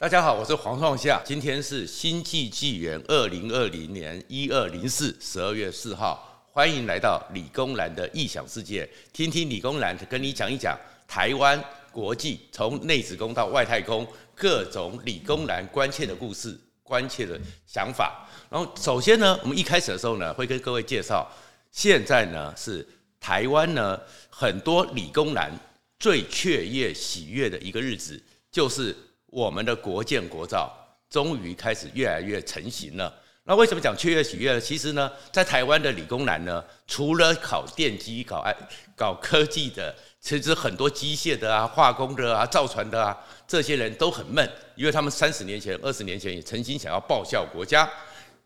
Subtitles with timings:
[0.00, 1.20] 大家好，我是黄创夏。
[1.26, 10.74] 今天是星际纪元二零二零年一二零四十二月四号，欢迎来到理工男的异想世界，听听理工男跟你讲一讲
[11.06, 11.62] 台湾
[11.92, 18.26] 国际从内子宫到外太空各种理工男关切的故事、关切的想法。
[18.48, 21.30] 然后，首先呢，我们一开始的时候呢，会跟各位介绍，
[21.70, 22.88] 现在呢是
[23.20, 25.52] 台湾呢很多理工男
[25.98, 28.18] 最雀跃喜悦的一个日子，
[28.50, 28.96] 就是。
[29.30, 30.70] 我们的国建国造
[31.08, 33.12] 终于开始越来越成型了。
[33.44, 34.60] 那为什么讲雀跃喜悦呢？
[34.60, 38.54] 其实呢，在台湾的理工男呢，除了考电机、搞爱、
[38.94, 43.16] 搞科技的，其实很多机械的啊、化工的啊、造船的啊，
[43.48, 47.88] 这些人都很闷，因为他们三十年前、二十年前也曾经想要报效国家。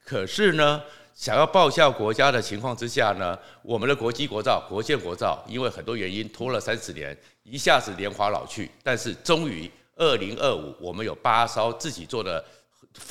[0.05, 0.81] 可是呢，
[1.13, 9.71] 想要报效国家的情况之下呢，我们的国机国造、国建国造，因为很多原因拖了三十年，一下子年华老去，但是终于。
[9.97, 12.45] 二零二五，我们有八艘自己做的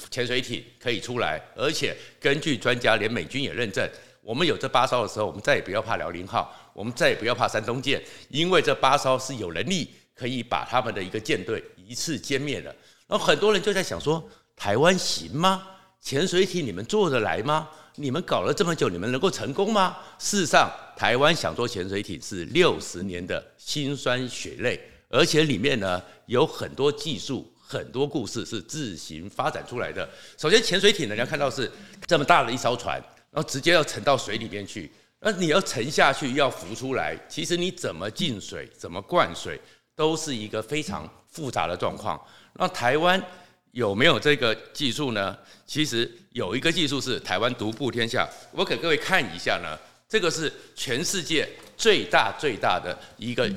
[0.10, 3.88] 潜水艇可以出来，而且根据专家，连美军也认证，
[4.22, 12.74] 我们有这八艘的时候，我们再也不要怕辽宁号，我们再也不要怕山东舰，因为这八艘是有能力可以把他们的一个舰队一次歼灭的。
[13.08, 14.24] 然后很多人就在想说，
[14.56, 15.68] 台湾行吗？
[16.02, 17.70] 潜水艇你们做得来吗？
[17.96, 19.98] 你们搞了这么久，你们能够成功吗？
[20.18, 24.80] 事实上，台湾想做潜水艇是六十年的辛酸血泪。
[25.14, 30.10] 而且里面呢有很多技术、很多故事是自行发展出来的。
[30.40, 31.72] 首先，潜水艇呢，你要看到是
[32.08, 34.92] 这么大的一艘船，然后直接要沉到水里面去。
[35.20, 39.62] 那你要沉下去，要浮出来，其实你怎么进水、怎么灌水，
[39.96, 42.20] 都是一个非常复杂的状况。
[42.56, 43.24] 那台湾
[43.70, 45.38] 有没有这个技术呢？
[45.68, 48.28] 其实有一个技术是台湾独步天下。
[48.52, 49.78] 我给各位看一下呢，
[50.10, 53.48] 这个是全世界最大最大的一个。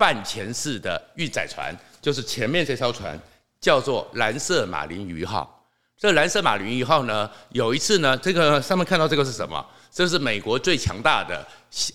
[0.00, 3.20] 半潜式的运载船，就是前面这艘船，
[3.60, 5.62] 叫做蓝色马林鱼号。
[5.98, 9.62] 这蓝色马林鱼号呢，有一次呢，这个上面看到这个是什么？
[9.92, 11.46] 这是美国最强大的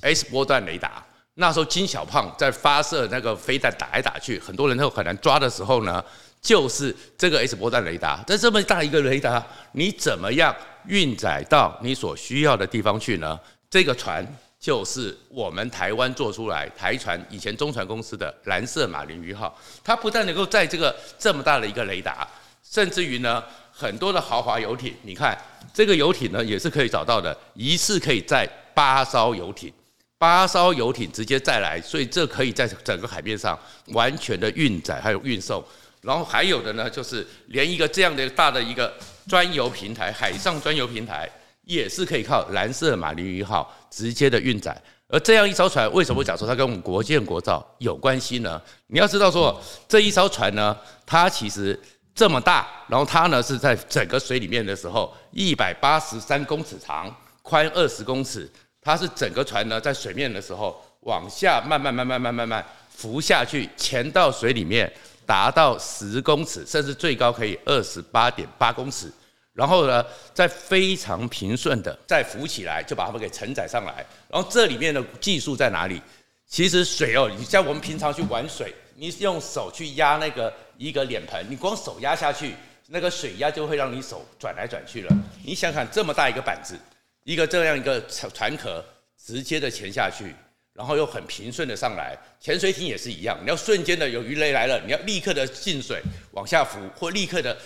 [0.01, 1.03] S 波段雷达。
[1.33, 6.03] 那时候金小胖在发射那个飞弹打来打去，很多人都很难抓的时候呢，
[6.39, 8.23] 就是这个 S 波段雷达。
[8.27, 10.55] 在这么大一个雷达，你怎么样
[10.85, 13.39] 运载到你所需要的地方去呢？
[13.67, 14.23] 这个船。
[14.65, 22.27] 就是我们台湾做出来台船以前中船公司的蓝色马林鱼号，它不但能够载这个这么大的一个雷达，
[22.67, 25.37] 甚至于呢很多的豪华游艇，你看
[25.71, 29.71] 这个游艇呢也是可以找到的，一次可以载八艘游艇，
[30.17, 33.55] 八艘游艇直接载来，所以这可以在整个海面上
[33.89, 35.63] 完全的运载还有运送，
[36.01, 38.91] 然后还有的呢就是连一个这样的大的一个
[39.27, 41.29] 专油平台，海上专油平台。
[41.65, 48.61] 也是可以靠蓝色马林鱼号直接的运载，而这样一艘船为什么讲说它跟我们国建国造有关系呢？
[48.87, 51.79] 你要知道说这一艘船呢，它其实
[52.13, 58.49] 这么大，然后它呢是在整个水里面的时候，一百八十三公尺长，宽二十公尺，
[58.81, 64.91] 它是整个船呢在水面的时候往下慢慢慢慢慢慢慢浮下去，潜到水里面
[65.25, 69.11] 达到十公尺，甚至最高可以二十八点八公尺。
[69.55, 74.05] 然后呢，再非常平顺的再浮起来，就把它们给承载上来。
[74.29, 76.01] 然后这里面的技术在哪里？
[76.45, 82.53] 其实水哦，你像我们平常去玩水，你用手去压那个一个脸盆，你光手压下去，
[82.89, 85.17] 那个水压就会让你手转来转去了。
[85.43, 86.77] 你想想，这么大一个板子，
[87.23, 88.83] 一个这样一个船壳，
[89.17, 90.35] 直接的潜下去，
[90.73, 92.15] 然后又很平顺的上来。
[92.41, 96.01] 潜水艇也是一样，你要瞬间的有鱼雷来了，你要立刻的进水
[96.31, 97.57] 往下浮，或立刻的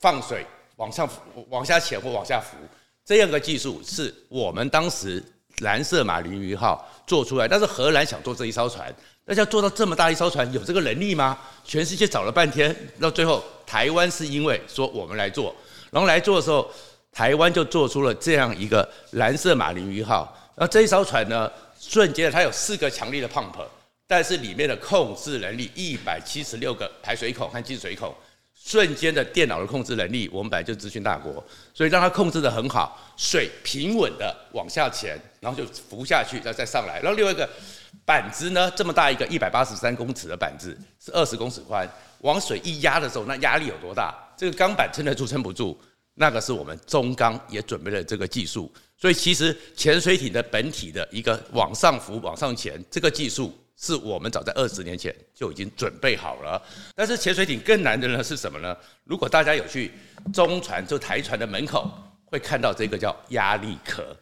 [0.00, 0.44] 放水。
[0.76, 1.08] 往上
[1.48, 2.56] 往下潜或往下浮，
[3.04, 5.22] 这样的技术是我们当时
[5.58, 7.46] 蓝色马林鱼号做出来。
[7.46, 8.92] 但是荷兰想做这一艘船，
[9.24, 11.38] 那要做到这么大一艘船，有这个能力吗？
[11.64, 15.54] 全世界找了半天，到最后台湾是因为说我们来做，
[15.90, 16.68] 然后来做的时候，
[17.12, 20.36] 台湾就做出了这样一个蓝色马林鱼号。
[20.56, 23.52] 那这一艘船呢，瞬间它有四个强力的 pump，
[24.06, 28.12] 但是里面的控制能力一百七十六个排水孔和进水孔。
[28.64, 31.44] 瞬间的电脑的控制能力，我们本来就资讯大国，
[31.74, 36.98] 所以让它控制的很好，水平稳的往下潜，然后就浮下去，再再上来。
[37.00, 37.46] 然后另外一个
[38.06, 41.86] 板子呢，这么大一个一百八十三公尺的板子，是二十公尺宽，
[42.20, 44.14] 往水一压的时候，那压力有多大？
[44.34, 45.78] 这个钢板撑得住撑不住？
[46.14, 48.72] 那个是我们中钢也准备了这个技术。
[48.96, 53.52] 所以其实潜水艇的本体的一个往上浮、往上潜这个技术。
[53.76, 56.62] 是我们早在二十年前就已经准备好了，
[56.94, 58.76] 但是潜水艇更难的呢是什么呢？
[59.04, 59.90] 如果大家有去
[60.32, 61.90] 中船就台船的门口，
[62.26, 64.16] 会看到这个叫压力壳，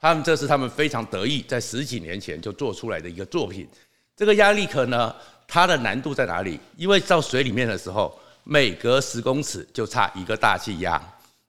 [0.00, 3.68] 他们这是他们非常得意在十几年前就做出来的一个作品。
[4.16, 5.14] 这个压力壳呢，
[5.46, 6.58] 它的难度在哪里？
[6.76, 11.00] 因为到水里面的时候，每隔十公尺就差一个大气压。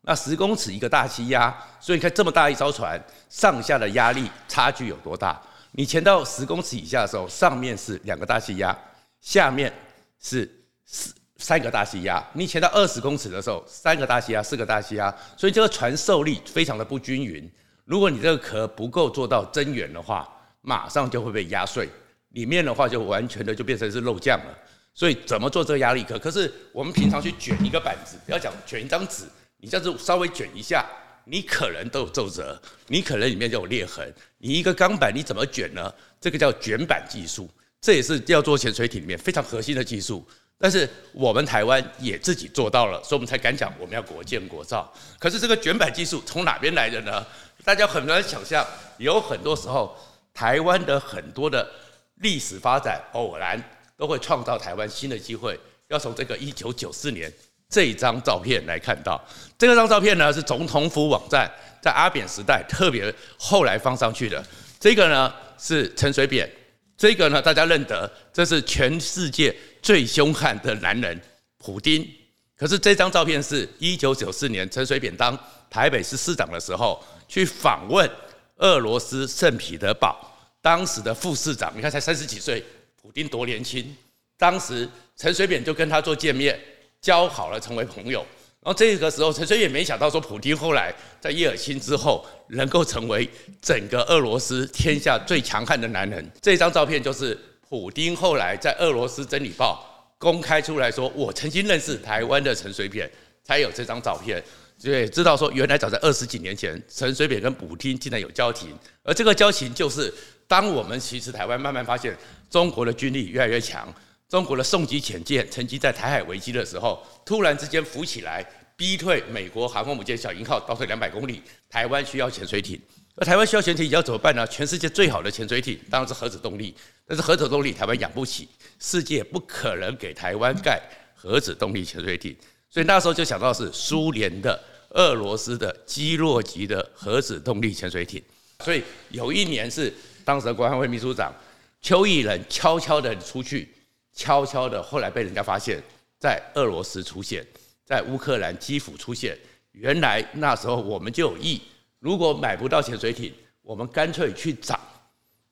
[0.01, 5.41] 那十公尺一个大气压，所以你看这么大一艘船，上下的压力差距有多大？
[5.77, 8.75] 你潜到十公尺以下的时候，上面是两个大气压，
[9.21, 9.71] 下面
[10.19, 10.49] 是
[10.85, 12.19] 四三个大气压。
[12.33, 17.47] 你潜到二十公尺的时候，三个大气压，四个大气压，所以这个船受力非常的不均匀。
[17.85, 20.27] 如果你这个壳不够做到增援的话，
[20.61, 21.87] 马上就会被压碎，
[22.29, 24.57] 里面的话就完全的就变成是肉酱了。
[24.95, 26.17] 所以怎么做这个压力壳？
[26.17, 29.25] 可是我们平常去卷一个板子，不要讲卷一张纸。
[29.57, 30.83] 你这样子稍微卷一下，
[31.29, 34.13] 你可能都有皱褶，你可能里面就有裂痕。
[34.37, 35.93] 你一个钢板你怎么卷呢？
[36.21, 37.49] 这个叫卷板技术，
[37.81, 40.25] 这也是要做潜水艇里面非常核心的技术。
[40.57, 44.91] 但是我们台湾也自己做到了，所以我们才敢讲我们要国建国造。
[45.19, 47.25] 可是这个卷板技术从哪边来的呢？
[47.65, 48.65] 大家很难想象，
[48.97, 49.95] 有很多时候
[50.33, 51.69] 台湾的很多的
[52.15, 53.61] 历史发展偶然
[53.97, 55.59] 都会创造台湾新的机会。
[55.89, 57.31] 要从这个一九九四年。
[57.69, 59.21] 这一张照片来看到，
[59.57, 64.43] 这张照片呢是总统府网站在阿扁时代特别后来放上去的。
[64.79, 66.49] 这个呢是陈水扁，
[66.97, 71.19] 这个呢大家认得，这是全世界最凶悍的男人
[71.57, 72.07] 普丁。
[72.55, 75.37] 可是这张照片是一九九四年陈水扁当
[75.69, 78.09] 台北市市长的时候去访问
[78.57, 80.17] 俄罗斯圣彼得堡，
[80.61, 82.63] 当时的副市长，你看才三十几岁，
[83.01, 83.93] 普丁多年轻。
[84.37, 84.87] 当时
[85.17, 86.57] 陈水扁就跟他做见面。
[87.01, 88.25] 交好了，成为朋友。
[88.61, 93.29] 然后这个时候，陈水扁没想到说，普丁后来在叶尔钦之后，能够成为
[93.61, 96.29] 整个俄罗斯天下最强悍的男人。
[96.41, 97.37] 这张照片就是
[97.69, 103.09] 普丁后来在俄罗斯真理报公开出来说，我曾经认识台湾的陈水扁，
[103.43, 104.43] 才有这张照片。
[104.77, 108.77] 所以知道说，原来早在二十几年前，陈水扁跟普丁竟然有交情。
[109.03, 110.13] 而这个交情，就是
[110.45, 112.15] 当我们其实台湾慢慢发现
[112.49, 113.87] 中国的军力越来越强。
[114.29, 118.45] 中国的宋级潜舰曾经在台海危机的时候，突然之间浮起来，
[118.75, 121.41] 逼退美国航空母舰小鹰号，倒退两百公里。
[121.69, 122.77] 台湾需要潜水艇，
[123.15, 124.45] 而台湾需要潜水艇要怎么办呢？
[124.47, 126.75] 全世界最好的潜水艇当然是核子动力，
[127.07, 130.81] 但是核子动力台湾养不起，世界不可能给台湾盖
[131.15, 132.35] 核子动力潜水艇，
[132.69, 138.21] 所以那时候就想到是苏联的、俄罗斯的基洛级的核子动力潜水艇。
[138.65, 139.93] 所以有一年是
[140.25, 141.33] 当时的国安会秘书长
[141.81, 143.69] 邱毅仁悄悄的出去。
[144.17, 145.79] 悄悄的，后来被人家发现，
[146.19, 147.45] 在俄罗斯出现，
[147.85, 149.37] 在乌克兰基辅出现。
[149.73, 151.61] 原来那时候我们就有意，
[151.99, 153.31] 如果买不到潜水艇，
[153.61, 154.79] 我们干脆去找，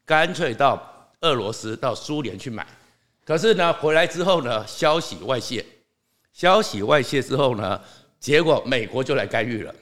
[0.04, 2.66] 干脆到俄罗斯、到苏联去买。
[3.24, 5.64] 可是呢，回来之后呢，消息外泄，
[6.34, 7.80] 消息外泄之后呢，
[8.20, 9.74] 结果美国就来干预了。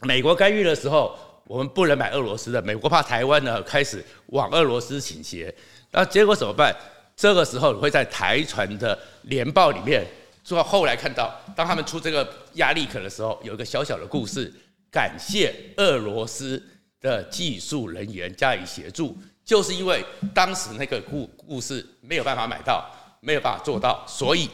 [0.00, 5.54] 美国干预的时候，我们不能买俄罗斯的，美国怕台湾呢开始往俄罗斯倾斜，
[5.92, 6.74] 那结果怎么办？
[7.16, 10.06] 这个时候会在台船的联报里面，
[10.44, 14.52] 说后来看到，当他们出这个压力壳的时候，有一个小小的故事，
[14.90, 16.62] 感谢俄罗斯
[17.00, 20.04] 的技术人员加以协助，就是因为
[20.34, 22.84] 当时那个故故事没有办法买到，
[23.20, 24.50] 没有办法做到，所以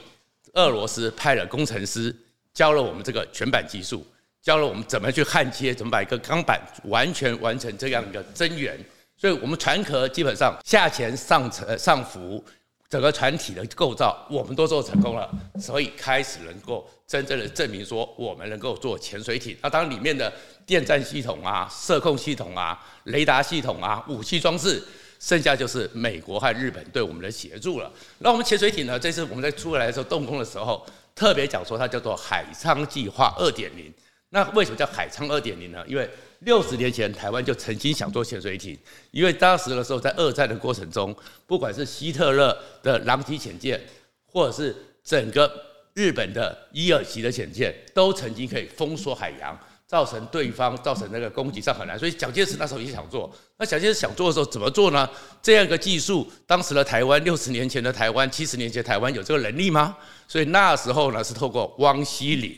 [0.54, 2.14] 俄罗斯派了工程师
[2.54, 4.06] 教了我们这个全板技术，
[4.40, 8.78] 教了我们怎么去焊接，怎么把一个钢板完全完成这样一个增援。
[9.22, 12.44] 所以，我们船壳基本上下潜、上层、上浮，
[12.90, 15.30] 整个船体的构造，我们都做成功了，
[15.60, 19.56] 所以开始能够真正的证明说，我们能够做潜水艇。
[19.62, 20.32] 那当里面的
[20.66, 24.82] 电站系统啊、射控系统啊、雷达系统啊、武器装置，
[25.20, 27.88] 剩下就是美国和日本对我们的协助了。
[28.18, 28.98] 那我们潜水艇呢？
[28.98, 33.94] 这次我们在出来的时候动工的时候，特别讲说它叫做海昌计划二点零。
[34.34, 35.84] 那为什么叫海昌二点零呢？
[35.86, 36.08] 因为
[36.38, 38.76] 六十年前台湾就曾经想做潜水艇，
[39.10, 41.14] 因为当时的时候在二战的过程中，
[41.46, 43.78] 不管是希特勒的狼级潜舰，
[44.24, 44.74] 或者是
[45.04, 45.52] 整个
[45.92, 49.54] 日本的伊尔级的潜舰，都曾经可以封锁海洋，
[49.86, 51.98] 造成对方造成那个攻击上很难。
[51.98, 53.30] 所以蒋介石那时候也想做。
[53.58, 55.06] 那蒋介石想做的时候怎么做呢？
[55.42, 59.94] 这样一个技术，当时的台湾六十年前的台湾，七十年前台湾有这个能力吗？
[60.26, 62.56] 所以那时候呢是透过汪希林。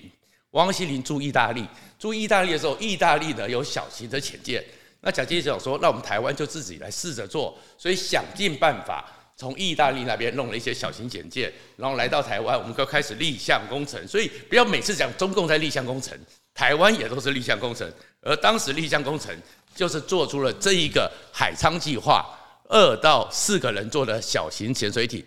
[0.55, 1.65] 汪希林住意大利，
[1.99, 4.65] 住意大利的时候，意大利的有小型的潜舰。
[5.01, 9.05] 那蒋介石想说，那我们台湾就自己来试着做，所以想尽办法
[9.37, 14.01] 从意大利那边弄了一些小型潜舰，然后来到台湾，我们就开始立项工程。
[14.09, 16.19] 所以不要每次讲中共在立项工程，
[16.55, 17.93] 台湾也都是立项工程。
[18.23, 19.37] 而当时立项工程
[19.75, 22.25] 就是做出了这一个海昌计划，
[22.69, 25.23] 二到四个人做的小型潜水艇。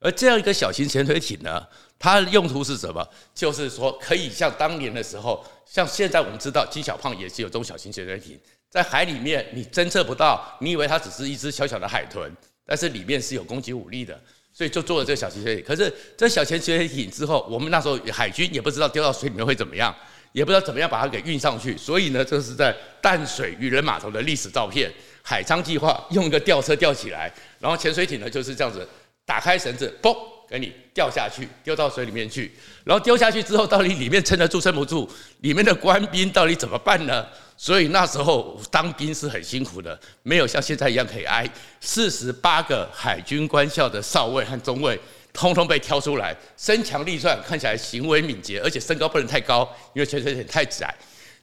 [0.00, 1.64] 而这样一个小型潜水艇呢，
[2.02, 3.06] 它的用途是什么？
[3.32, 8.36] 就是说，可以像当年的时候，像现在我们知道金小胖也是有这种小型潜水艇，
[8.68, 12.28] 在海里面你侦测不到，你以为它只是一只小小的海豚，
[12.66, 14.20] 但是里面是有攻击武力的。
[14.54, 15.64] 所以就做了这个小潜水艇。
[15.64, 19.94] 可是这小潜水艇之后，我们那时候海军也不知道丢到水里面会怎么样，
[20.32, 21.74] 也不知道怎么样把它给运上去。
[21.74, 24.92] 所以呢，这是在淡水渔人码头的历史照片。
[25.22, 28.86] 海昌计划用一个吊车吊起来，然后潜水艇呢就是这样子
[29.24, 30.14] 打开绳子，嘣，
[30.52, 32.52] 给你掉下去，丢到水里面去。
[32.84, 35.08] 然后丢下去之后，到底里面撑得住撑不住？
[35.40, 37.26] 里面的官兵到底怎么办呢？
[37.56, 41.48] 所以那时候当兵是很辛苦的，没有像现在一样可以挨。
[41.80, 45.00] 四十八个海军官校的少尉和中尉，
[45.32, 50.94] 通通被挑出来，身强力壮，看起来行为敏捷，而且身高不能太高，因为潜水艇太窄，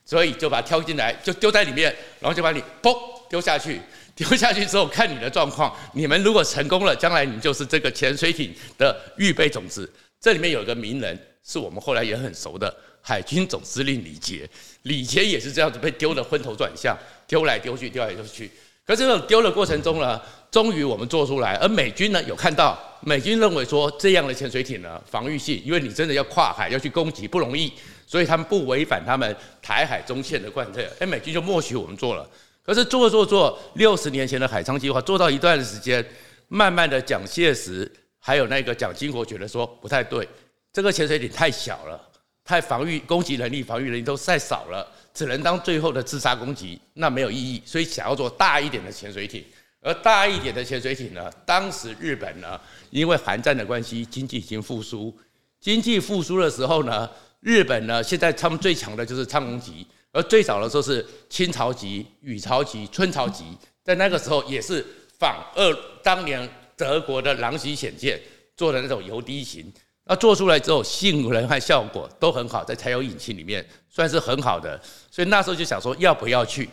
[0.06, 2.96] 所以就把它挑进来，就丢在里面，然后就把你嘣
[3.28, 3.82] 丢下去。
[4.20, 9.90] 丢下去之后看你的状况，你们如果成功了，将来你就是这个潜水艇的预备种子。
[10.20, 12.76] 这里面有一个名人，是我们后来也很熟的。
[13.02, 14.48] 海军总司令李杰，
[14.82, 18.52] 李杰也是这样子被丢得昏头转向，丢来丢去，丢来丢去。
[18.86, 20.20] 可是这种丢的过程中呢，
[20.52, 21.56] 终于我们做出来。
[21.56, 27.72] 而美军呢有看到，美军认为说这样的潜水艇呢防御性，因为你真的要跨海要去攻击不容易，
[28.06, 30.82] 所以他们不违反他们台海中线的贯彻。
[31.00, 32.30] 哎，美军就默许我们做了。
[32.64, 36.06] 可是做做做，六十年前的海昌计划做到一段时间，
[36.48, 40.28] 慢慢的蒋介石还有那个蒋经国觉得说不太对，
[40.72, 42.06] 这个潜水艇太小了。
[42.46, 47.62] 太防御攻击能力、防御能力都太少了，只能当最后的自杀攻击，那没有意义。
[47.64, 49.46] 所以想要做大一点的潜水艇，
[49.82, 55.16] 而大一点的潜水艇呢，当时日本呢，因为韩战的关系，经济已经复苏。
[55.60, 57.08] 经济复苏的时候呢，
[57.42, 63.46] 日本呢，现在他们最强的就是苍龙级，而最早的时候是清朝级、羽朝级、春朝级，
[63.84, 64.86] 在那个时候也是
[65.20, 68.20] 仿二当年德国的狼袭潜舰
[68.56, 69.72] 做的那种油滴型。
[70.06, 76.68] 那做出来之后，性能和效果都很好，在柴油引擎里面算是很好的，所以那时候就想说，要不要去，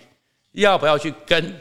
[0.53, 1.61] 要不要去跟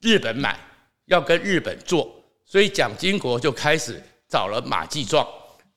[0.00, 0.58] 日本买，
[1.04, 2.10] 要跟日本做，
[2.46, 5.28] 所以蒋经国就开始找了马继壮，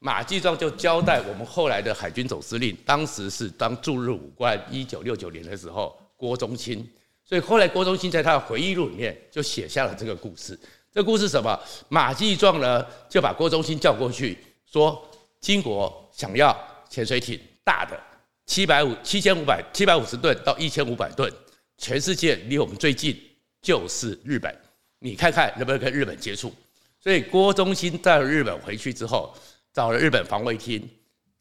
[0.05, 6.85] 马继壮就交代我们后来的海军总司令，当时是当驻日武官，一九六九年的时候，郭忠清，
[7.23, 10.59] 所以后来郭忠清在他的回忆录里面就写下了这个故事。
[10.91, 11.57] 这个故事什么？
[11.87, 15.01] 马继壮呢就把郭忠清叫过去说。
[15.39, 16.57] 金国想要
[16.89, 17.99] 潜水艇大的
[18.45, 21.29] 七百五七千五百七百五十吨到一千五百吨，
[21.77, 23.13] 全世界离我们最近
[23.61, 24.57] 就是日本，
[24.99, 26.53] 你看看能不能跟日本接触？
[26.97, 29.35] 所以郭忠兴在日本回去之后，
[29.73, 30.87] 找了日本防卫厅，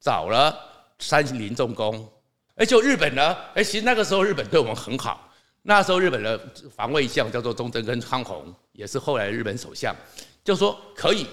[0.00, 0.58] 找了
[0.98, 2.10] 三菱重工，
[2.56, 5.30] 哎，就日本呢，哎，其实那个时候日本对我们很好，
[5.62, 6.40] 那时候日本的
[6.74, 9.94] 防卫相叫做中曾根康弘，也是后来日本首相，
[10.42, 11.26] 就说可以，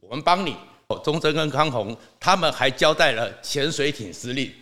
[0.00, 0.54] 我们帮你。
[1.02, 4.52] 中曾跟康弘，他们还交代了潜水艇司令，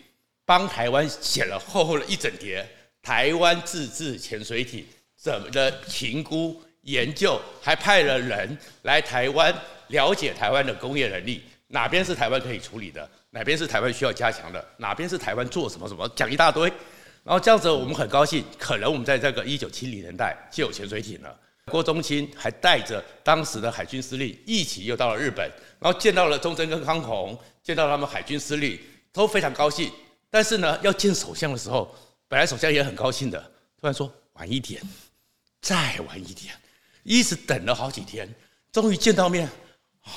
[0.44, 2.64] 帮台湾写了厚厚的一整叠
[3.02, 9.52] 台湾自制潜水艇怎么的评估研究，还派了人来台湾
[9.88, 16.68] 了解台湾的工业能力，哪边是台湾可以处理的，哪边是台湾需要加强的，哪边是台湾做什么什么，讲一大堆。
[17.22, 21.38] 然后这样子，我们很高兴，可能我们在这个一九七零年代就有潜水艇了。
[21.66, 25.48] 郭宗钦还带着当时的海军司令一起又到了日本，
[25.78, 28.76] 然后见到了中曾跟康弘，见到他们海军司令
[29.12, 29.92] 都非常高兴。
[30.28, 31.94] 但是呢，要见首相的时候，
[32.26, 33.40] 本来首相也很高兴的，
[33.80, 34.82] 突然说晚一点，
[35.60, 36.52] 再晚一点，
[37.04, 38.28] 一直等了好几天，
[38.72, 39.46] 终于见到面。
[40.04, 40.10] 哦，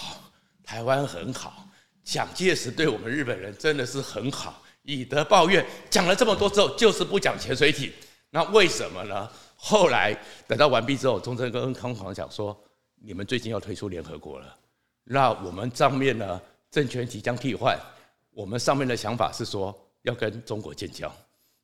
[0.64, 1.68] 台湾很好，
[2.04, 5.66] 蒋介石对我们日本人真的是很好，以德报怨。
[5.90, 7.92] 讲了这么多之后，就是不讲潜水艇，
[8.30, 9.30] 那为什么呢？
[9.56, 10.18] 后来
[10.48, 12.58] 等到完毕之后，中曾跟康皇讲说
[13.02, 14.56] ：“你们最近要退出联合国了，
[15.04, 17.80] 那我们上面呢政权即将替换，
[18.32, 21.14] 我们上面的想法是说要跟中国建交。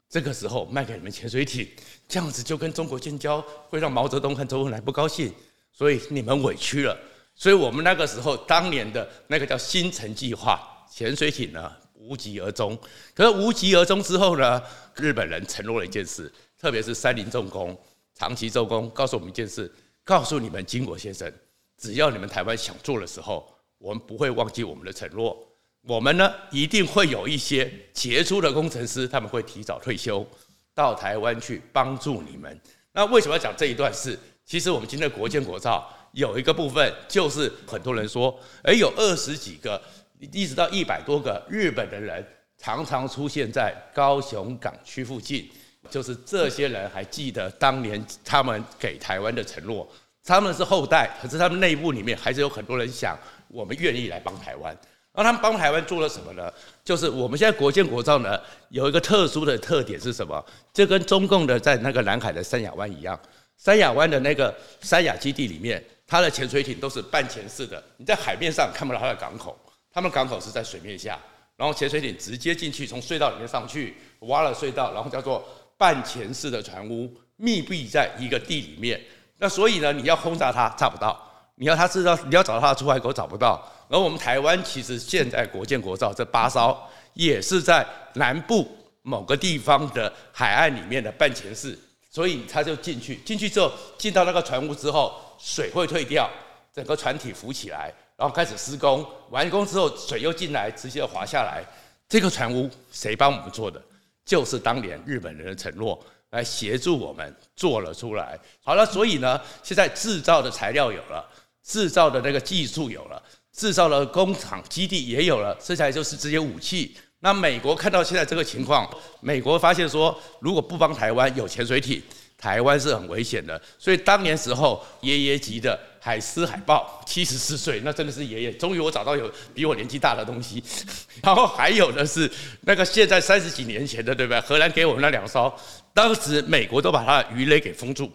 [0.09, 1.67] 这个时候卖给你们潜水艇，
[2.07, 5.33] 这样子就跟中国建交，会让毛泽东和周恩来不高兴，
[5.71, 6.97] 所以你们委屈了。
[7.39, 10.59] 所以我们那个时候当年的那个叫新城计划，
[10.91, 12.77] 潜水艇呢无疾而终。
[13.15, 14.61] 可是无疾而终之后呢，
[14.95, 16.29] 日本人承诺了一件事，
[16.59, 17.75] 特别是三菱重工。”
[18.13, 21.31] 长崎重工告诉我们一件事，告诉你们经国先生，
[21.77, 25.37] 只要你们台湾想做的时候，我们不会忘记我们的承诺。
[25.83, 30.27] 我们呢，一定会有一些杰出的工程师，他们会提早退休
[30.75, 32.59] 到台湾去帮助你们。
[32.91, 34.19] 那为什么要讲这一段事？
[34.45, 39.81] 其实我们今天的国建国造有一个部分，就是很多人说，诶，有二十几个，
[40.19, 42.25] 一直到一百多个日本的人，
[42.57, 45.49] 常常出现在高雄港区附近。
[45.89, 49.89] 就是这些人还记得当年他们给台湾的承诺，
[50.23, 54.77] 他们是后代，可是他们内部里面还是有很多人想，我们愿意来帮台湾。
[55.13, 56.51] 然后他们帮台湾做了什么呢？
[56.83, 58.39] 就是我们现在国建国造呢，
[58.69, 60.45] 有一个特殊的特点是什么？
[60.71, 63.19] 就跟中共的在那个南海的三亚湾一样，
[63.57, 69.55] 三亚湾的那个三亚基地里面，它的潜水艇都是半潜式的，你在海面上看不到它的港口，
[69.93, 71.19] 他们港口是在水面下，
[71.55, 75.47] 然后潜水艇直接进去，从隧道里面上去，挖了隧道，然后叫做
[75.77, 78.99] 半潜式的船坞，密闭在一个地里面。
[79.37, 81.15] 那所以呢，你要轰炸它，炸不到；
[81.55, 83.63] 你要它知道，你要找到它的出海口，找不到。
[83.87, 86.75] 而我们台湾其实现在国建国造这八艘，
[87.13, 87.85] 也是在
[88.15, 88.67] 南部
[89.03, 91.77] 某个地方的海岸里面的半潜式。
[92.09, 96.27] 所以他就进去，进去之后进到那个船坞之后，水会退掉，
[96.73, 99.05] 整个船体浮起来，然后开始施工。
[99.29, 101.63] 完工之后，水又进来，直接滑下来。
[102.07, 103.79] 这个船坞谁帮我们做的？
[104.25, 108.39] 就是当年日本人的承诺，来协助我们做了出来。
[108.61, 111.23] 好了，所以呢，现在制造的材料有了，
[111.63, 113.21] 制造的那个技术有了，
[113.53, 116.97] 制造的工厂基地也有了，剩下来就是这些武器。
[117.21, 122.01] 那美国看到现在这个情况，美国发现说，如果不帮台湾有潜水艇，
[122.37, 123.61] 台湾是很危险的。
[123.77, 128.53] 所以当年时候，爷爷级的海狮海豹，七十四岁，那真的是爷爷。
[128.53, 130.63] 终于我找到有比我年纪大的东西。
[131.21, 134.39] 然后还有的是那个现在三十几年前的，对不对？
[134.39, 135.53] 荷兰给我们那两艘，
[135.93, 138.09] 当时美国都把它的鱼雷给封住，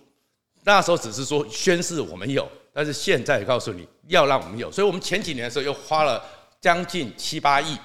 [0.62, 4.72] 那时候只是说宣示我们有，但是现在告诉你要让我们有。
[4.72, 6.24] 所以我们前几年的时候又花了
[6.58, 7.76] 将近七八亿。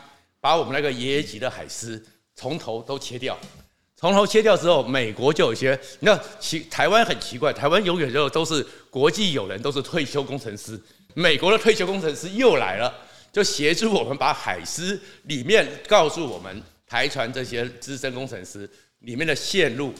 [0.41, 2.01] 把我们那个爷爷级的海狮
[2.33, 3.37] 从头都切掉，
[3.95, 10.79] 从头切掉之后，美国就有些，你看奇台湾很奇怪，台湾永远就都是国际友人，都是退休工程师，
[11.13, 12.93] 美国的退休工程师又来了，
[13.33, 18.69] 就协助我们把海狮里面告诉我们台船这些资深工程师
[18.99, 19.93] 里面的线路、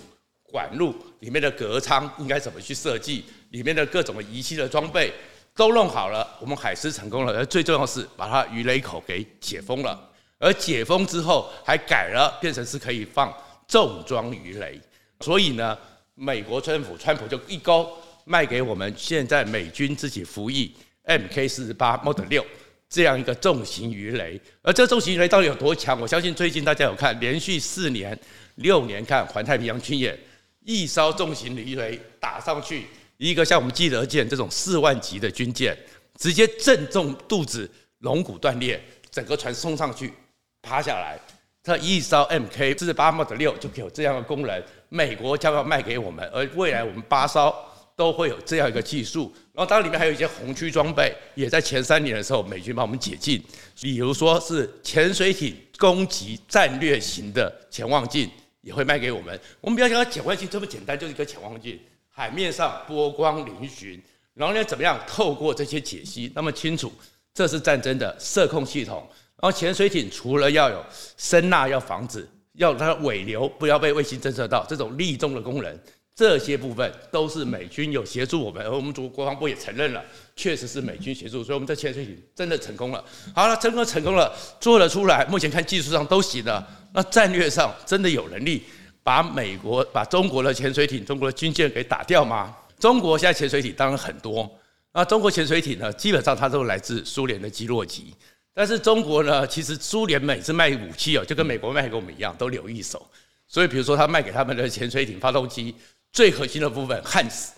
[0.43, 5.13] 管路里面的隔舱应该怎么去设计，里面的各种的仪器的装备
[5.53, 10.08] 都弄好了，我们海狮成功了，而最重要的是把它鱼雷口给解封了。
[10.39, 13.31] 而解封之后还改了，变成是可以放
[13.67, 14.79] 重装鱼雷，
[15.19, 15.77] 所以呢，
[16.15, 17.91] 美国政府川普就一勾
[18.23, 22.45] 卖给我们现在美军自己服役 MK 四十八 Model 六
[22.89, 24.39] 这样一个重型鱼雷。
[24.61, 25.99] 而这重型鱼雷到底有多强？
[25.99, 28.17] 我相信最近大家有看连续四年、
[28.55, 30.17] 六年看环太平洋军演，
[30.63, 32.85] 一艘重型鱼雷打上去，
[33.17, 35.77] 一个像我们基德舰这种四万级的军舰，
[36.17, 40.13] 直接正中肚子，龙骨断裂，整个船送上去。
[40.61, 41.19] 趴下来，
[41.63, 47.53] 它一艘 MK 四十八 Mod 六就有这样的功能，美国将要卖给我们，而未来我们八艘
[47.95, 49.33] 都会有这样一个技术。
[49.53, 53.43] 然后当然里面还有一些红区装备，也在前三年的时候美军帮我们解禁，
[53.81, 58.29] 比如说是潜水艇攻击战略型的潜望镜
[58.61, 59.39] 也会卖给我们。
[59.61, 63.99] 我们不要讲潜望镜这么简单，就是一个潜望镜，海面上波光粼粼，
[64.33, 66.91] 然后呢怎么样透过这些解析那么清楚，
[67.33, 69.05] 这是战争的射控系统。
[69.41, 70.85] 然后潜水艇除了要有
[71.17, 75.79] 声呐，要防止，要它尾流不要被卫星侦测到，这种立踪的功能，
[76.13, 80.03] 这些部分都是美军有协助我们，而我们国国防部也承认了，
[80.35, 83.01] 确实是美军协助，所以我们在潜水艇真的成功了。
[83.33, 88.63] 好了，成功成功了，做了出来，目前看技术上都行了，那战略上真的有能力
[89.01, 92.53] 把美国、把中国的潜水艇、中国的军舰给打掉吗？
[92.77, 94.49] 中国现在潜水艇当然很多，
[94.93, 98.13] 那中国潜水艇呢，基本上它都来自苏联的基洛级。
[98.59, 103.09] 但是中国呢，其实苏联每次卖武器哦，就跟美国卖给我们一样，都留一手。
[103.47, 105.73] 所以比如说他卖给他们的潜水艇发动机
[106.11, 107.53] 最核心的部分焊死，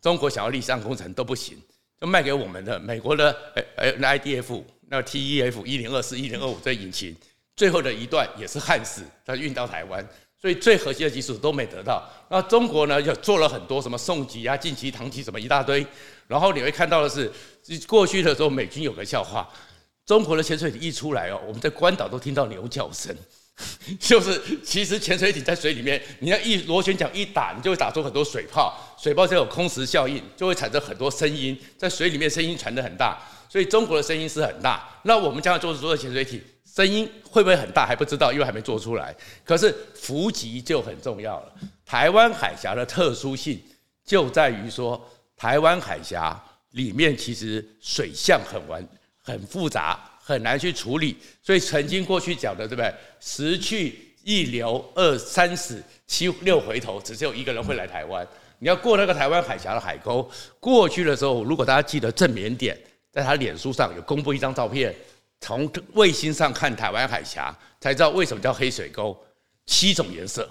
[0.00, 1.58] 中国想要立项工程都不行，
[2.00, 7.16] 就卖给我们的美国的呃呃 IDF 那 TEF 一零二四一零二五这引擎，
[7.56, 10.08] 最后的一段也是焊死，它运到台湾，
[10.40, 12.08] 所以最核心的技术都没得到。
[12.30, 15.84] 那中国呢，就做了很多什么送级啊、晋级、唐级什么一大堆，
[16.28, 17.28] 然后你会看到的是，
[17.88, 19.50] 过去的时候美军有个笑话。
[20.06, 23.14] 中国的潜水艇一出来哦，我们在关岛都听到牛叫声，
[23.98, 34.86] 就是其实潜水艇在水里面，你要一螺旋桨一打，你就会打出很多水泡，水泡就有空时效应，就会产生很多声音，在水里面声音传得很大，所以中国的声音是很大。
[35.04, 39.14] 那我们将来做做的潜水艇，声音会不会很大还不知道，因为还没做出来。
[39.42, 41.52] 可是伏击就很重要了。
[41.86, 43.58] 台湾海峡的特殊性
[44.04, 45.02] 就在于说，
[45.36, 46.38] 台湾海峡
[46.72, 48.86] 里面其实水象很完。
[49.24, 52.94] 很复杂，很难去处理，所以曾经过去讲的，对不对？
[53.20, 58.26] 十去一留，二三死，七六回头，只有一个人会来台湾。
[58.58, 62.78] 你要过那个台湾海峡的海沟，过去的时候，如果大家记得郑绵典
[63.10, 64.94] 在他脸书上有公布一张照片，
[65.40, 69.18] 从卫星上看台湾海峡，才知道为什么叫黑水沟，
[69.64, 70.48] 七种颜色，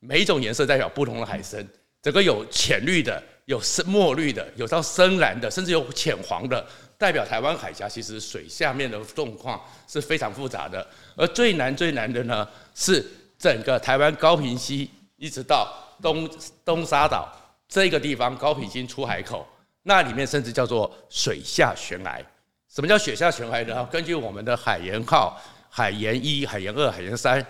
[0.00, 1.66] 每一种颜色代表不同的海深，
[2.02, 6.64] 整个有浅绿的，有深墨绿的，有到深蓝的，甚至有浅黄的。
[6.98, 13.04] 代表台湾海峡其实水下面的状况是非常复杂的，而最难最难的呢是
[13.38, 16.28] 整个台湾高屏溪一直到东
[16.64, 17.30] 东沙岛
[17.68, 19.46] 这个地方高屏溪出海口，
[19.82, 22.20] 那里面甚至叫做水下悬崖。
[22.68, 23.84] 什么叫水下悬崖呢？
[23.90, 27.44] 根据我们的海研号、海研一、海研二、海研三，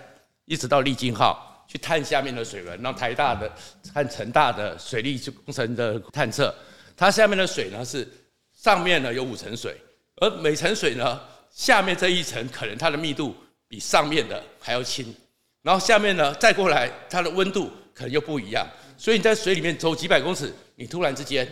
[0.45, 3.51] 一直到丽晶号去探下面的水文，让台大的
[3.93, 6.53] 和成大的水利工程的探测，
[6.95, 8.07] 它下面的水呢是
[8.67, 9.73] 上面呢有五层水，
[10.17, 13.33] 而每层水呢下面这一层可能它的密度
[13.69, 15.15] 比上面的还要轻，
[15.61, 21.47] 然后下面呢再过来它的温度可能又不一样，所以你在水里面走几百公尺，你突然之间。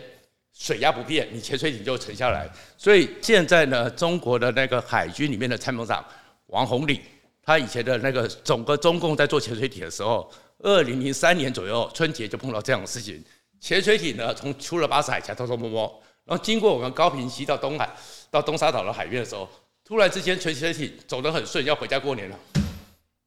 [0.58, 2.50] 水压不变，你潜水艇就沉下来。
[2.78, 6.02] 所以现在呢，中国的那个海军里面的参谋长
[6.46, 7.02] 王宏礼，
[7.44, 13.22] 他以前的那个整个中共在做潜水艇的时候，二零零三年左右春节就碰到这样的事情。
[13.60, 17.90] 潜水艇呢，从出了巴士海峡偷偷摸摸，然后经过我们高屏溪到东海
[18.30, 19.48] 到东沙岛的海面的时候，
[19.86, 22.40] 突然之间潜水艇走得很顺，要回家过年了，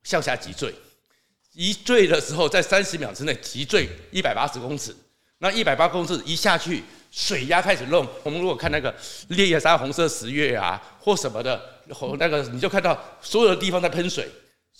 [0.03, 0.75] 向下急坠。
[1.55, 4.95] 一坠的时候，在三十秒之内急坠一百八十公尺，
[5.39, 6.83] 那一百八公尺一下去。
[7.11, 8.95] 水压开始弄，我们如果看那个
[9.29, 11.59] 烈焰山红色十月啊，或什么的，
[11.89, 14.29] 红那个你就看到所有的地方在喷水，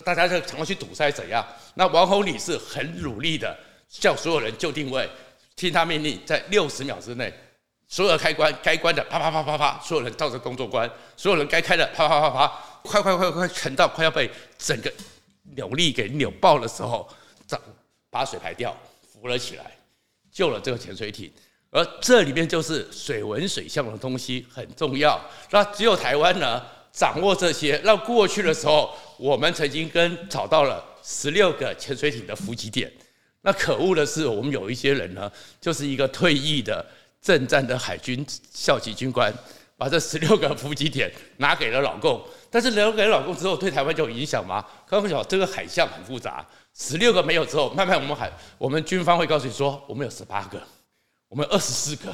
[0.05, 1.43] 大家就常常去堵塞怎样？
[1.73, 3.57] 那王宏礼是很努力的，
[3.89, 5.09] 叫所有人就定位，
[5.55, 7.33] 听他命令，在六十秒之内，
[7.89, 12.47] 所有的开关该关的啪啪啪啪啪，所有人照着工作关，所有人该开的啪啪啪啪，
[12.83, 14.93] 快快快快沉到快要被整个
[15.55, 17.09] 扭力给扭爆的时候，
[17.47, 17.59] 这
[18.11, 18.77] 把水排掉，
[19.11, 19.75] 浮了起来，
[20.31, 21.31] 救了这个潜水艇。
[21.71, 27.81] 而这里面就是水文水象的东西很重要，那只有台湾呢掌握这些。
[27.83, 32.91] 那过去的时候，我们曾经跟找到了十六个潜水艇的伏击点。
[33.41, 36.85] 那可恶的是，我们有一些人呢，就是一个退役的
[37.21, 39.33] 政战的海军校级军官，
[39.77, 42.21] 把这十六个伏击点拿给了老共。
[42.49, 44.65] 但是留给老共之后，对台湾就有影响吗？
[44.87, 50.61] 刚刚讲这个海象很复杂，十六个没有之后，慢慢我们海我们军方会告诉你说，我们有十八个。
[51.27, 52.11] 我们有二十四个，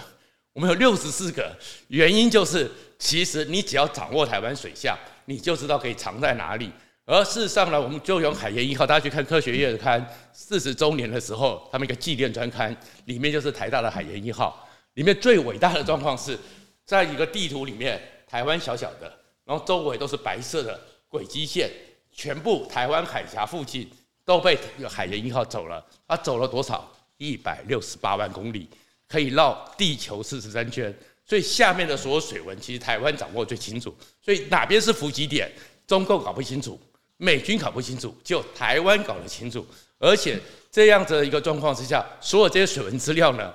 [0.51, 1.55] 我们有六十四个，
[1.87, 6.69] 原因就是，其实你只要掌握台湾水象，你就知道可以藏在哪里。
[7.05, 14.64] 而事实上呢，我们就用海研一号，大家去看科学月刊四十周年的时候，他们一个纪念专刊，里面就是台大的海研一号，
[14.95, 16.37] 里面最伟大的状况是，
[16.83, 19.11] 在一个地图里面，台湾小小的，
[19.45, 20.77] 然后周围都是白色的
[21.07, 21.71] 轨迹线，
[22.11, 23.89] 全部台湾海峡附近
[24.25, 24.57] 都被
[24.89, 26.91] 海研一号走了，它走了多少？
[27.17, 28.67] 一百六十八万公里。
[29.07, 33.95] 可以绕地球四十三圈，所以下面的所有水文，其实台湾掌握最清楚。
[34.19, 35.49] 所以哪边是伏击点，
[35.85, 36.77] 中共搞不清楚，
[37.17, 39.65] 美军搞不清楚，就台湾搞得清楚。
[39.99, 40.39] 而且
[40.71, 43.53] 这样子的一个状况之下，所有这些水文资料呢，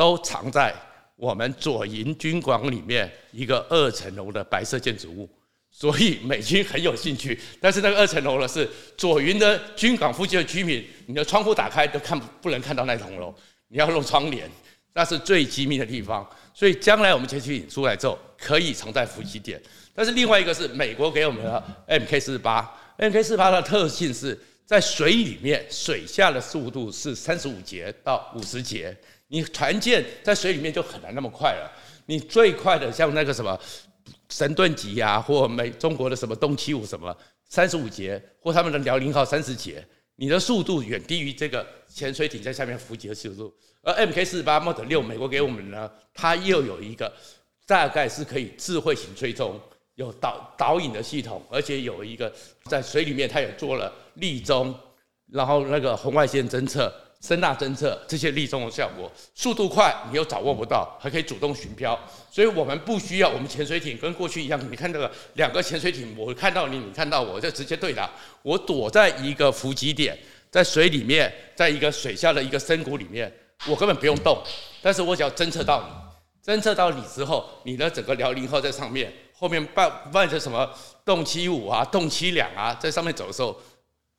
[0.00, 0.74] 都藏在
[1.14, 5.28] 我们左营军广里面一个二层楼的白色建筑物。
[5.70, 13.34] 所以美军很有兴趣，但是那个二层楼呢，是左营的军港附近的居民，你的窗户打开都看不能看到那层楼，
[13.68, 14.50] 你要弄窗帘。
[14.94, 19.60] 那是最机密的地方，所以将来我们潜水艇出来之后，可以藏在伏击点。
[19.94, 28.96] 但是另外一个是美国给我们的 MK 四八，MK 四八的特性是在水里面，水下的速度是三十五节到五十节。
[29.32, 31.72] 你船舰在水里面就很难那么快了。
[32.06, 33.58] 你最快的像那个什么
[34.28, 37.16] 神盾级呀，或美中国的什么东七五什么
[37.48, 39.84] 三十五节，或他们的辽宁号三十节，
[40.16, 43.54] 你的速度远低于这个潜水艇在下面伏击的速度。
[43.82, 47.12] 而 MK 四十八 Mod 六，美国给我们呢，它又有一个
[47.66, 49.60] 大概是可以智慧型追踪，
[49.94, 52.32] 有导导引的系统，而且有一个
[52.64, 54.74] 在水里面，它也做了立踪，
[55.28, 61.98] 然后那个红外线侦测、声呐侦测这些立中的效果，速度快，你又掌握不到，还可以主动寻漂，
[62.30, 68.10] 所以我们不需要我们潜水艇跟过去一样，你看这个两个潜水艇，我看到你，你看到我，就直接对打，
[68.42, 70.18] 我躲在一个伏击点，
[70.50, 73.30] 在水里面，在一个水下的一个深谷里面。
[73.66, 74.42] 我根本不用动，
[74.80, 80.66] 但是我只要侦测到你，侦测到你之后，你的整个辽宁号在上面，后面伴伴着什么
[81.04, 83.54] 动七五啊、动七两啊，在上面走的时候，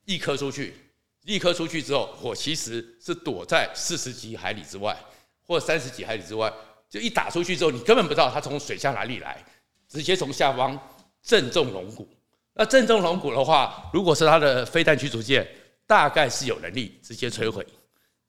[0.05, 0.75] 一颗出去，
[1.23, 4.97] 立刻出去之后，我其实是躲在四十几海里之外，
[5.45, 6.51] 或三十几海里之外，
[6.89, 9.43] 就一打出去之后，你根本不知道它从水下哪里来，
[9.87, 10.77] 直接从下方
[11.21, 12.07] 正中龙骨。
[12.53, 15.47] 那正中龙骨的话，如果是它的飞弹驱逐舰，
[15.87, 17.65] 大概是有能力直接摧毁。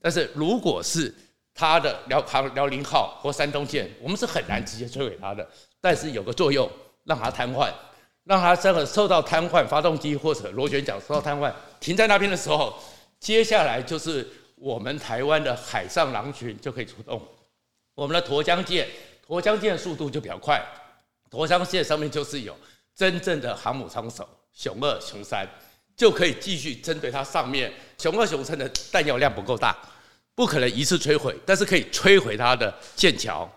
[0.00, 1.12] 但是如果是
[1.54, 5.48] 它的辽航辽宁号或山东舰，我们是很难直接摧毁它的。
[5.80, 6.70] 但是有个作用，
[7.04, 7.72] 让它瘫痪，
[8.24, 12.78] 让它这个受到瘫痪，发动机或者螺旋桨受到瘫痪，停在那边的时候，
[13.18, 17.20] 接下来就是我们台湾的海上狼群就可以出动。
[17.94, 18.88] 我们的沱江舰，
[19.26, 20.64] 沱江舰速度就比较快，
[21.30, 22.56] 沱江舰上面就是有
[22.94, 25.48] 真正的航母舱手，熊二、熊三。
[25.94, 29.76] 就可以继续针对它上面熊二、熊三的弹药量不够大，
[30.34, 33.48] 不可能一次摧毁，但是可以摧毁它的舰桥，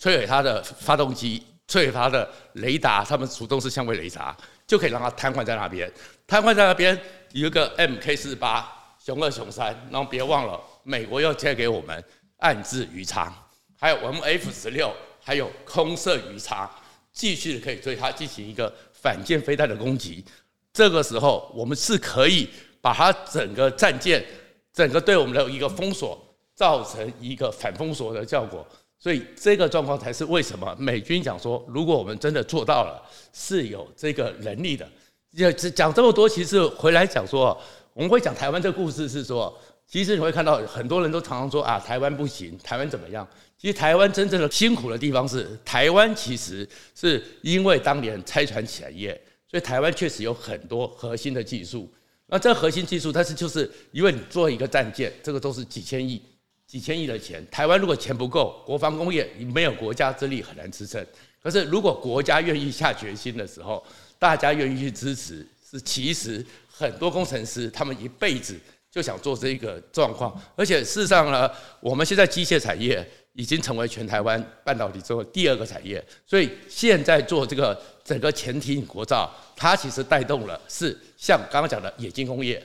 [0.00, 5.90] 摧毁它的发动机，摧毁它的雷达，他们主动式相位雷达，就可以让它瘫痪在那边。
[6.26, 6.98] 瘫痪在那边
[7.32, 12.04] 有一个 MK 四八熊二熊三，然后别忘了，美国要借给我们
[12.38, 13.32] 岸置鱼叉，
[13.78, 16.70] 还有我们 F 十六，还有空射鱼叉，
[17.12, 20.24] 继续可以对它进行一个反舰飞弹的攻击。
[20.72, 22.48] 这个时候，我们是可以
[22.80, 24.24] 把它整个战舰，
[24.72, 26.18] 整个对我们的一个封锁，
[26.54, 28.66] 造成一个反封锁的效果。
[29.02, 34.88] 所以这个状况才是为什么美军讲说，如果我们真的做到了，是有这个能力的。
[35.36, 37.60] 就讲这么多，其实回来讲说，
[37.94, 39.52] 我们会讲台湾这个故事是说，
[39.88, 43.26] 其实你会看到很多人都常常说啊，台湾不行，台湾怎么样？
[43.58, 49.20] 其实台湾真正的辛苦的地方是，台湾其实是因为当年拆船产业。
[49.50, 51.86] 所以台湾确实有很多核心的技术，
[52.28, 56.22] 那这核心技术，它是就是因为你做一个战舰，这个都是几千亿、
[56.72, 57.46] 几千亿的钱。
[57.50, 61.06] 台湾如果钱不够，国防工业你没有国家之力很难支撑。
[61.42, 63.84] 可是如果国家愿意下决心的时候，
[64.18, 68.58] 大家愿意去支持，是其实很多工程师他们一辈子
[68.90, 70.40] 就想做这个状况。
[70.56, 77.78] 而且事实上呢，我们现在机械产业已经成为全台湾半导体之后第二个产业，所以现在做这个。
[78.04, 82.60] 整个潜艇国造，它其实带动了是像刚刚讲的冶金工业，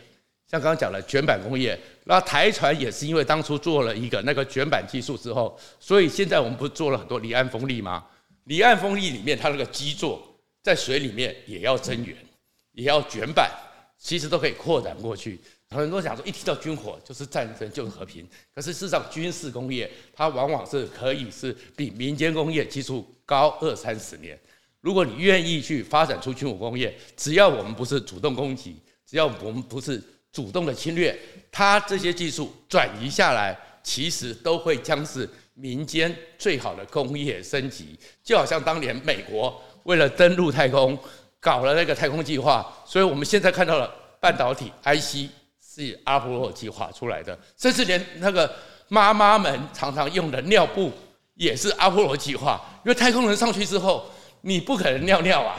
[0.50, 1.78] 像刚刚讲的卷板工业。
[2.06, 8.06] 那台船也是因为当初做了一个那个卷板技术之后，所以现在我们不是做了很多离岸风力吗？
[8.46, 10.22] 离岸风力里面它那个基座
[10.64, 12.16] 在水里面也要增援，
[12.72, 13.52] 也要卷板，
[13.98, 15.40] 其实都可以扩展过去。
[15.70, 24.40] 很多人讲说一提到军火就是战争就是和平，可是事实上军事工业它往往是可以是比民间工业技术高二三十年。
[24.80, 30.02] 如果你愿意去发展出军火工业，只要我们不是主动攻击，只要我们不是
[30.38, 31.18] 主动的侵略，
[31.52, 37.98] 它这些技术转移下来，其实都会将是民间最好的工业升级。
[38.24, 40.96] 就好像当年美国为了登陆太空，
[41.40, 48.56] 搞了那个太空计划，所以我们现在看到了半导体 IC 是阿波罗计划出来的，甚至连那个
[48.90, 50.92] 妈妈们常常用的尿布
[51.34, 54.08] 也是阿波罗计划，因为太空人上去之后。
[54.42, 55.58] 你不可能尿尿啊，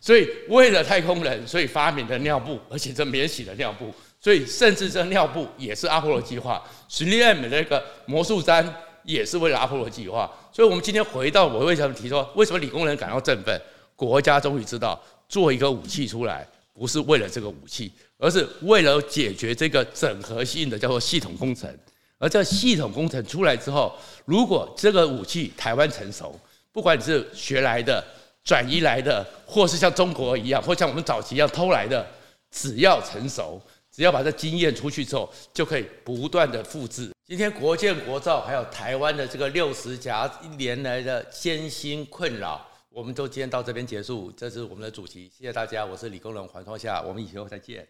[0.00, 6.62] 所以为了太空人，所以发明的尿布，而且这免洗的尿布，所以甚至这尿布也是阿波罗计划。
[6.90, 8.64] 3M 的那个魔术毡
[9.02, 10.30] 也是为了阿波罗计划。
[10.52, 13.60] 所以，我们今天回到我为什么提说，为什么理工人感到振奋？
[13.96, 21.74] 国家终于知道，做一个武器出来，不是为了这个武器，而是为了解决这个整合性的叫做系统工程。
[22.18, 26.38] 而这系统工程出来之后，如果这个武器台湾成熟，
[26.70, 28.04] 不管你是学来的。
[28.42, 32.04] 转移来的，或是像中国一样，或像我们早期一样偷来的，
[32.50, 37.12] 只要成熟，只要把这经验出去之后，就可以不断的复制。
[37.26, 44.32] 今天国建国造，还有台湾的这个六十甲一年来的艰辛困扰，我们都今天到这边结束。
[44.36, 47.86] 这是我们的主题，谢谢大家，我是理工人黄创夏，我们以后再见。